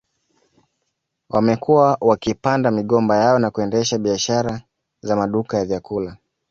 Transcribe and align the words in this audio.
Wamekuwa 1.29 1.97
wakipanda 2.01 2.71
migomba 2.71 3.17
yao 3.17 3.39
na 3.39 3.51
kuendesha 3.51 3.97
biashara 3.97 4.61
za 5.01 5.15
maduka 5.15 5.57
ya 5.57 5.65
vyakula 5.65 6.17